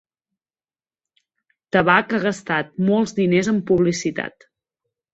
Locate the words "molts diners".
2.91-3.55